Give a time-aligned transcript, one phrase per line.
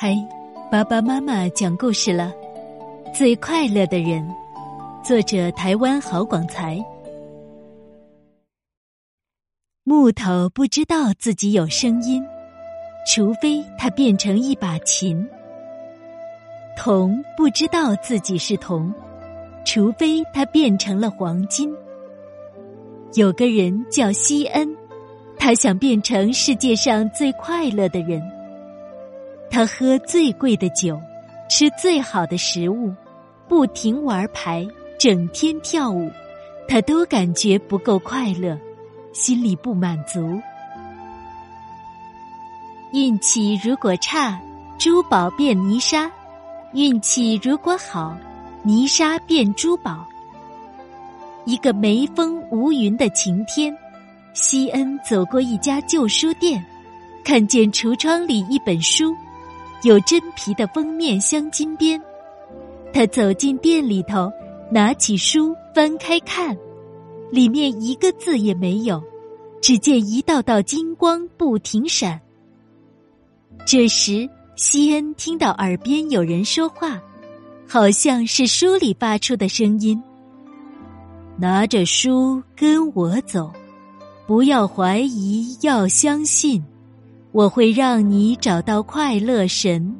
[0.00, 0.16] 嗨，
[0.70, 2.32] 爸爸妈妈讲故事了。
[3.12, 4.24] 最快乐的人，
[5.02, 6.78] 作者台湾郝广才。
[9.82, 12.24] 木头不知道自己有声音，
[13.12, 15.28] 除非它变成一把琴。
[16.76, 18.94] 铜不知道自己是铜，
[19.64, 21.74] 除非它变成了黄金。
[23.14, 24.72] 有个人叫西恩，
[25.40, 28.22] 他想变成世界上最快乐的人。
[29.50, 31.00] 他喝最贵的酒，
[31.48, 32.92] 吃最好的食物，
[33.48, 34.66] 不停玩牌，
[34.98, 36.10] 整天跳舞，
[36.68, 38.58] 他都感觉不够快乐，
[39.12, 40.40] 心里不满足。
[42.92, 44.40] 运气如果差，
[44.78, 46.10] 珠宝变泥沙；
[46.72, 48.16] 运气如果好，
[48.62, 50.06] 泥沙变珠宝。
[51.46, 53.76] 一个没风无云的晴天，
[54.34, 56.62] 西恩走过一家旧书店，
[57.24, 59.16] 看见橱窗里一本书。
[59.82, 62.00] 有真皮的封面镶金边，
[62.92, 64.30] 他走进店里头，
[64.72, 66.56] 拿起书翻开看，
[67.30, 69.02] 里面一个字也没有，
[69.62, 72.20] 只见一道道金光不停闪。
[73.64, 77.00] 这时，西恩听到耳边有人说话，
[77.68, 80.02] 好像是书里发出的声音
[81.38, 83.52] ：“拿着书跟我走，
[84.26, 86.64] 不要怀疑，要相信。”
[87.38, 89.94] 我会让你找到快乐神，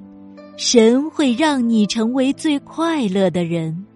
[0.56, 3.86] 神会让你成为最快乐的人。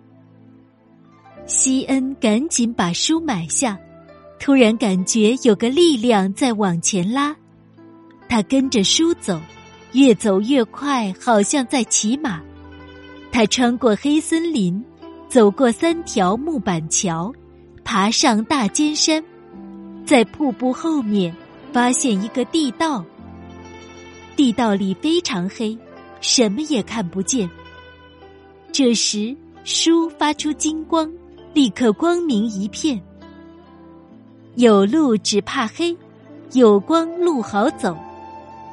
[1.44, 3.76] 西恩赶紧把书买下，
[4.38, 7.34] 突然感觉有个力量在往前拉，
[8.28, 9.40] 他跟着书走，
[9.90, 12.40] 越走越快，好像在骑马。
[13.32, 14.80] 他穿过黑森林，
[15.28, 17.34] 走过三条木板桥，
[17.82, 19.20] 爬上大尖山，
[20.06, 21.34] 在瀑布后面
[21.72, 23.04] 发现一个地道。
[24.36, 25.76] 地道里非常黑，
[26.20, 27.48] 什么也看不见。
[28.72, 31.10] 这时，书发出金光，
[31.52, 33.00] 立刻光明一片。
[34.54, 35.96] 有路只怕黑，
[36.52, 37.96] 有光路好走。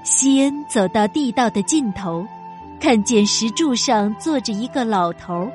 [0.03, 2.25] 西恩走到地道的尽头，
[2.79, 5.50] 看见石柱上坐着一个老头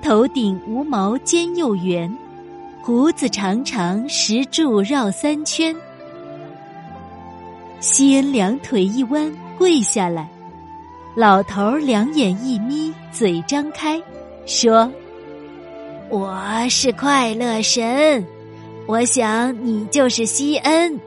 [0.00, 2.16] 头顶无毛尖又圆，
[2.80, 5.74] 胡子长长，石柱绕三圈。
[7.84, 10.26] 西恩两腿一弯，跪下来。
[11.14, 14.00] 老头儿两眼一眯，嘴张开，
[14.46, 14.90] 说
[16.08, 16.34] ：“我
[16.70, 18.26] 是快乐神，
[18.86, 20.98] 我想你就是西恩，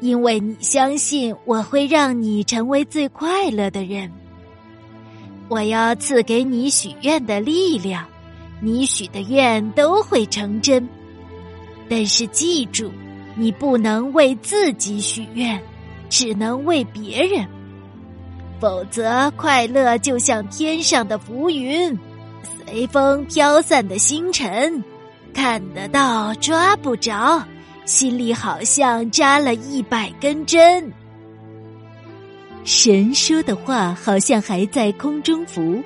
[0.00, 4.10] 因为你相信我会让你成为最快乐的人。
[5.48, 8.04] 我要赐给你许愿的力量，
[8.60, 10.86] 你许的愿都会成真。
[11.88, 12.90] 但是记住，
[13.36, 15.56] 你不能为自己许愿。”
[16.08, 17.46] 只能为别人，
[18.60, 21.98] 否则快乐就像天上的浮云，
[22.66, 24.82] 随风飘散的星辰，
[25.32, 27.42] 看得到抓不着，
[27.84, 30.92] 心里好像扎了一百根针。
[32.64, 35.82] 神说的话好像还在空中浮，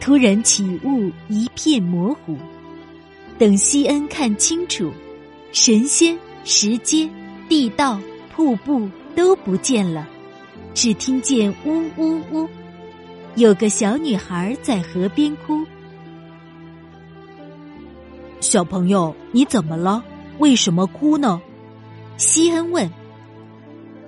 [0.00, 2.36] 突然起雾，一片模糊。
[3.38, 4.90] 等西恩看清楚，
[5.52, 7.08] 神仙、石阶、
[7.48, 8.00] 地道、
[8.34, 8.88] 瀑布。
[9.18, 10.06] 都不见了，
[10.74, 12.48] 只听见呜呜呜，
[13.34, 15.66] 有个小女孩在河边哭。
[18.38, 20.00] 小朋友，你怎么了？
[20.38, 21.42] 为什么哭呢？
[22.16, 22.88] 西恩问。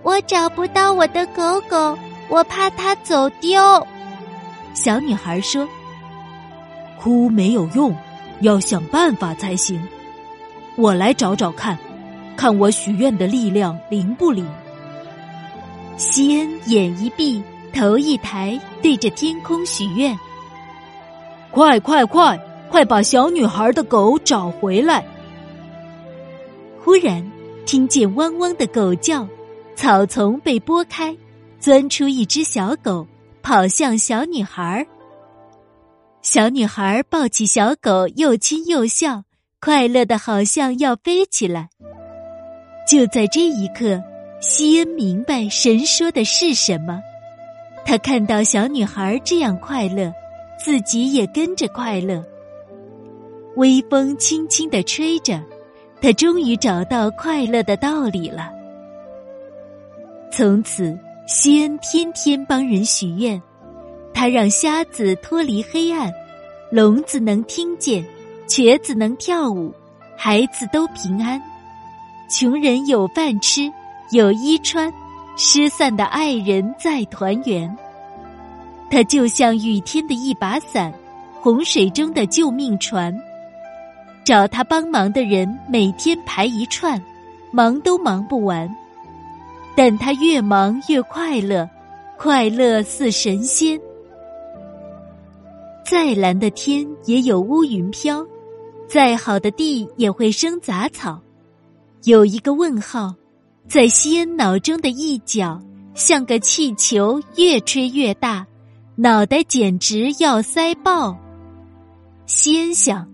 [0.04, 3.60] 我找不到我的狗狗，我怕它走丢。
[4.74, 5.68] 小女孩说
[7.02, 7.92] ：“哭没有用，
[8.42, 9.82] 要想办法才行。
[10.76, 11.76] 我来找找看，
[12.36, 14.46] 看我许愿的力量灵不灵。”
[16.00, 17.42] 西恩眼一闭，
[17.74, 20.18] 头一抬，对着天空许愿
[21.52, 22.40] ：“快快快，
[22.70, 25.04] 快把小女孩的狗找回来！”
[26.82, 27.30] 忽然
[27.66, 29.28] 听见汪汪的狗叫，
[29.76, 31.14] 草丛被拨开，
[31.58, 33.06] 钻出一只小狗，
[33.42, 34.86] 跑向小女孩。
[36.22, 39.24] 小女孩抱起小狗，又亲又笑，
[39.60, 41.68] 快乐的好像要飞起来。
[42.88, 44.02] 就在这一刻。
[44.40, 47.02] 西恩明白神说的是什么，
[47.84, 50.10] 他看到小女孩这样快乐，
[50.58, 52.24] 自己也跟着快乐。
[53.56, 55.38] 微风轻轻的吹着，
[56.00, 58.50] 他终于找到快乐的道理了。
[60.32, 63.40] 从此，西恩天天帮人许愿，
[64.14, 66.10] 他让瞎子脱离黑暗，
[66.70, 68.02] 聋子能听见，
[68.48, 69.70] 瘸子能跳舞，
[70.16, 71.38] 孩子都平安，
[72.30, 73.70] 穷人有饭吃。
[74.10, 74.92] 有衣穿，
[75.36, 77.76] 失散的爱人再团圆。
[78.90, 80.92] 它就像雨天的一把伞，
[81.40, 83.16] 洪水中的救命船。
[84.24, 87.00] 找他帮忙的人每天排一串，
[87.52, 88.68] 忙都忙不完。
[89.76, 91.68] 但他越忙越快乐，
[92.18, 93.80] 快乐似神仙。
[95.84, 98.26] 再蓝的天也有乌云飘，
[98.88, 101.20] 再好的地也会生杂草。
[102.04, 103.14] 有一个问号，
[103.68, 105.60] 在西恩脑中的一角，
[105.94, 108.46] 像个气球，越吹越大，
[108.96, 111.16] 脑袋简直要塞爆。
[112.26, 113.08] 西恩想。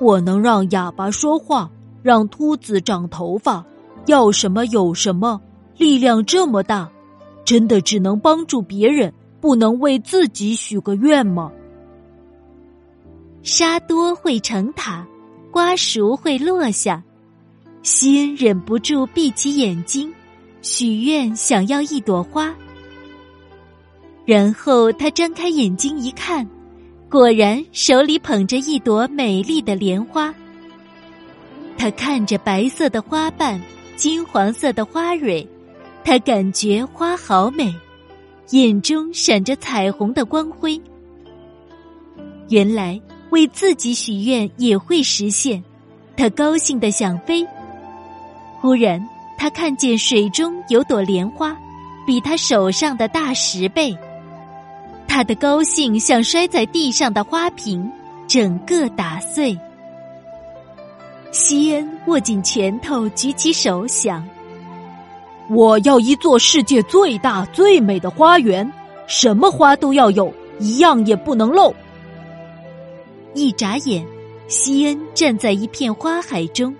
[0.00, 1.68] 我能让哑巴说话，
[2.02, 3.64] 让秃子长头发，
[4.06, 5.40] 要什么有什么，
[5.76, 6.88] 力量这么大，
[7.44, 11.50] 真的只能帮助别人，不能为自己许个愿吗？
[13.42, 15.04] 沙多会成塔，
[15.50, 17.02] 瓜熟会落下。
[17.90, 20.12] 西恩忍不住闭起眼睛，
[20.60, 22.54] 许愿想要一朵花。
[24.26, 26.46] 然后他睁开眼睛一看。
[27.08, 30.34] 果然，手里捧着一朵美丽的莲花。
[31.78, 33.58] 他看着白色的花瓣，
[33.96, 35.48] 金黄色的花蕊，
[36.04, 37.74] 他感觉花好美，
[38.50, 40.78] 眼中闪着彩虹的光辉。
[42.50, 43.00] 原来
[43.30, 45.64] 为自己许愿也会实现，
[46.18, 47.46] 他高兴的想飞。
[48.60, 49.06] 忽然，
[49.36, 51.56] 他看见水中有朵莲花，
[52.06, 53.96] 比他手上的大十倍。
[55.06, 57.90] 他的高兴像摔在地上的花瓶，
[58.26, 59.58] 整个打碎。
[61.30, 64.26] 西恩握紧拳头，举起手，想：
[65.48, 68.70] 我要一座世界最大最美的花园，
[69.06, 71.72] 什么花都要有，一样也不能漏。
[73.34, 74.04] 一眨眼，
[74.48, 76.74] 西恩站在一片花海中，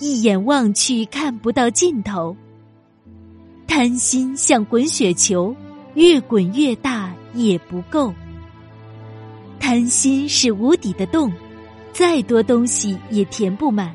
[0.00, 2.36] 一眼望去看不到尽头。
[3.68, 5.54] 贪心像滚雪球，
[5.94, 7.14] 越滚越大。
[7.32, 8.12] 也不够。
[9.60, 11.32] 贪心是无底的洞，
[11.92, 13.94] 再多东西也填不满。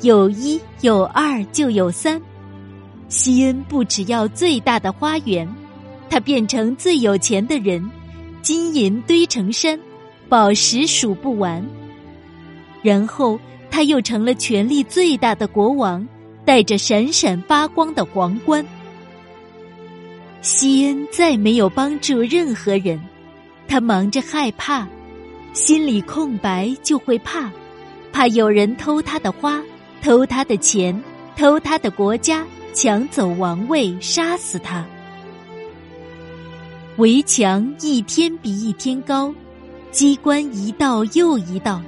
[0.00, 2.20] 有一有二就有三。
[3.08, 5.48] 西恩不只要最大的花园，
[6.10, 7.88] 他变成最有钱的人，
[8.42, 9.78] 金银堆成山，
[10.28, 11.64] 宝石数不完。
[12.82, 13.38] 然后
[13.76, 16.08] 他又成了权力最大的国王，
[16.46, 18.64] 戴着闪闪发光的皇冠。
[20.40, 22.98] 西恩再没有帮助任何人，
[23.68, 24.88] 他忙着害怕，
[25.52, 27.50] 心里空白就会怕，
[28.14, 29.62] 怕有人偷他的花，
[30.00, 30.98] 偷他的钱，
[31.36, 34.86] 偷他的国家，抢走王位，杀死他。
[36.96, 39.34] 围墙一天比一天高，
[39.90, 41.82] 机关一道又一道，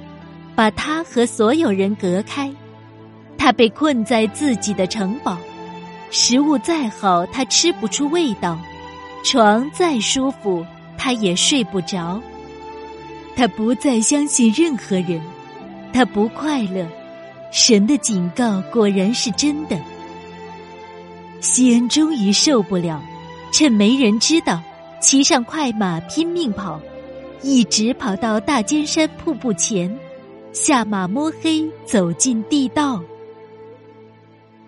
[0.59, 2.51] 把他和所有人隔开，
[3.37, 5.37] 他被困在自己的城堡。
[6.11, 8.57] 食物再好，他吃不出味道；
[9.23, 10.65] 床再舒服，
[10.97, 12.21] 他也睡不着。
[13.37, 15.21] 他不再相信任何人，
[15.93, 16.85] 他不快乐。
[17.53, 19.79] 神的警告果然是真的。
[21.39, 23.01] 西恩终于受不了，
[23.53, 24.61] 趁没人知道，
[24.99, 26.81] 骑上快马拼命跑，
[27.43, 29.97] 一直跑到大尖山瀑布前，
[30.51, 33.01] 下马摸黑走进地道。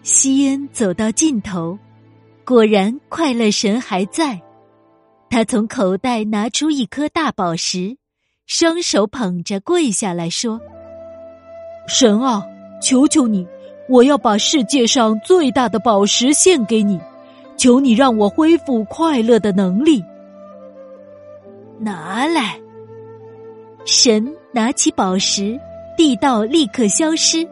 [0.04, 1.78] 西恩走到尽头，
[2.45, 4.39] 果然快乐神还在。
[5.30, 7.97] 他从口袋拿出一颗大宝石，
[8.47, 10.59] 双手捧着跪下来说
[11.88, 12.44] ：“神啊，
[12.81, 13.47] 求求你，
[13.88, 17.00] 我要把世界上最大的宝石献给你，
[17.57, 20.04] 求你让我恢复快乐的能力。”
[21.80, 22.59] 拿来。
[23.85, 25.59] 神拿起宝石，
[25.98, 27.48] 地道立刻消失。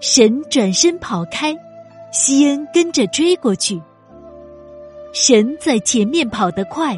[0.00, 1.56] 神转身跑开。
[2.12, 3.82] 西恩跟着追过去。
[5.12, 6.96] 神在前面跑得快，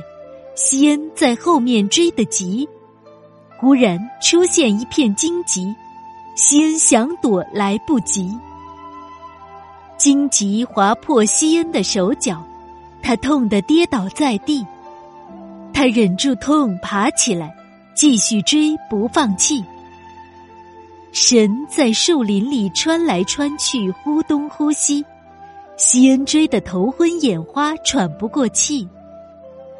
[0.54, 2.68] 西恩在后面追得急。
[3.56, 5.75] 忽然出现一片荆棘，
[6.35, 8.30] 西恩想躲来不及。
[9.96, 12.44] 荆棘划破西恩的手脚，
[13.02, 14.66] 他痛得跌倒在地。
[15.73, 17.56] 他忍住痛，爬起来，
[17.94, 19.64] 继续追，不放弃。
[21.18, 25.02] 神在树林里穿来穿去，忽东忽西，
[25.78, 28.87] 西恩追得头昏眼花，喘不过气。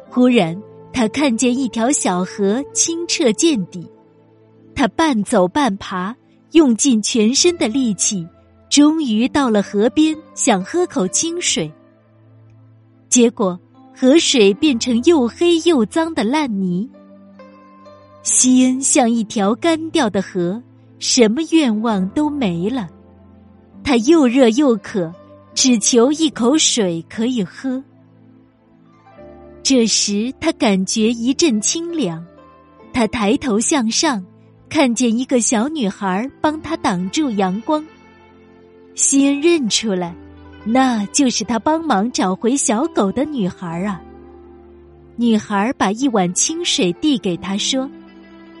[0.09, 0.59] 忽然，
[0.91, 3.87] 他看见一条小河，清澈见底。
[4.73, 6.15] 他半走半爬，
[6.53, 8.27] 用尽全身的力气，
[8.67, 11.71] 终于到了河边，想喝口清水。
[13.09, 13.59] 结果，
[13.95, 16.89] 河水变成又黑又脏的烂泥。
[18.23, 20.63] 西恩像一条干掉的河。
[20.99, 22.87] 什么愿望都没了，
[23.83, 25.13] 他又热又渴，
[25.53, 27.83] 只求一口水可以喝。
[29.61, 32.25] 这时，他感觉一阵清凉，
[32.93, 34.25] 他抬头向上，
[34.69, 37.85] 看见一个小女孩帮他挡住阳光。
[38.95, 40.15] 西恩认出来，
[40.63, 44.01] 那就是他帮忙找回小狗的女孩啊。
[45.15, 47.89] 女孩把一碗清水递给他，说：“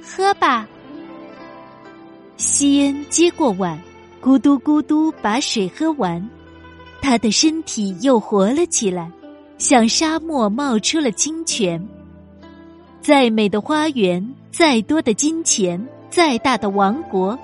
[0.03, 0.67] 喝吧。”
[2.37, 3.79] 西恩接过碗，
[4.21, 6.23] 咕嘟咕嘟把水喝完，
[7.01, 9.11] 他的身体又活了起来。
[9.57, 11.83] 像沙漠冒出了清泉。
[13.01, 17.37] 再美的花园，再多的金钱，再大的王国，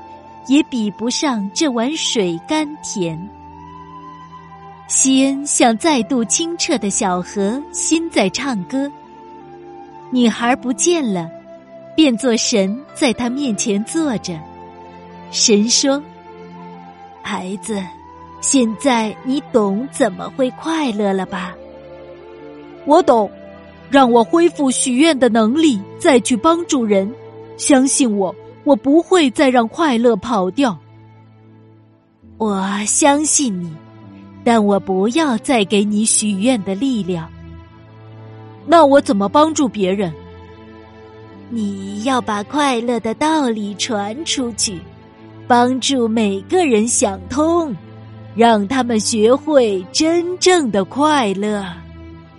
[0.48, 3.20] 也比不上这碗水甘甜。
[4.88, 8.92] 西恩像再度清澈的小河，心在唱歌。
[10.12, 11.28] 女孩不见了，
[11.96, 14.40] 变作神在他面前坐着。
[15.34, 16.00] 神说
[17.24, 17.84] ：“孩子，
[18.40, 21.56] 现在你懂怎么会快乐了吧？”
[22.86, 23.32] 我懂，
[23.90, 27.12] 让我恢复许愿的能力，再去帮助人。
[27.58, 30.78] 相信我，我不会再让快乐跑掉。
[32.38, 33.76] 我相信你，
[34.44, 37.28] 但我不要再给你许愿的力量。
[38.68, 40.14] 那我怎么帮助别人？
[41.50, 44.80] 你要把快乐的道理传出去，
[45.48, 47.76] 帮助每个人想通，
[48.36, 51.66] 让他们学会真正的快乐。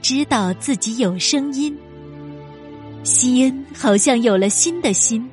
[0.01, 1.75] 知道自己有声音，
[3.03, 5.27] 西恩好像有了新的心，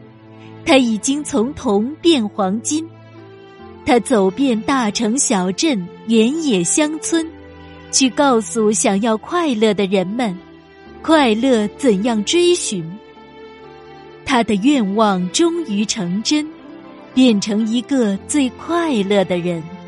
[0.66, 2.88] 他已经从铜变黄金。
[3.86, 7.28] 他走遍大城小镇、原野乡村，
[7.92, 10.38] 去告诉想要快乐的人们，
[11.01, 12.86] 快乐怎样追寻。
[14.24, 16.48] 他的愿望终于成真，
[17.13, 19.80] 变成一个最快乐的人。